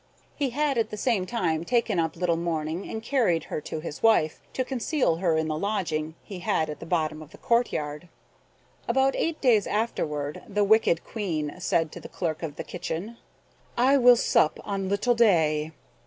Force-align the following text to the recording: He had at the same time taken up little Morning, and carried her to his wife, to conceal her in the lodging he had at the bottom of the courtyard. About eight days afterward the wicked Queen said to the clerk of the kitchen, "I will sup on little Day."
He 0.35 0.49
had 0.49 0.79
at 0.79 0.89
the 0.89 0.97
same 0.97 1.27
time 1.27 1.63
taken 1.63 1.99
up 1.99 2.15
little 2.15 2.35
Morning, 2.35 2.89
and 2.89 3.03
carried 3.03 3.43
her 3.43 3.61
to 3.61 3.81
his 3.81 4.01
wife, 4.01 4.41
to 4.53 4.65
conceal 4.65 5.17
her 5.17 5.37
in 5.37 5.47
the 5.47 5.55
lodging 5.59 6.15
he 6.23 6.39
had 6.39 6.71
at 6.71 6.79
the 6.79 6.87
bottom 6.87 7.21
of 7.21 7.29
the 7.29 7.37
courtyard. 7.37 8.09
About 8.87 9.15
eight 9.15 9.39
days 9.41 9.67
afterward 9.67 10.41
the 10.47 10.63
wicked 10.63 11.03
Queen 11.03 11.53
said 11.59 11.91
to 11.91 11.99
the 11.99 12.09
clerk 12.09 12.41
of 12.41 12.55
the 12.55 12.63
kitchen, 12.63 13.17
"I 13.77 13.97
will 13.99 14.15
sup 14.15 14.59
on 14.65 14.89
little 14.89 15.13
Day." 15.13 15.71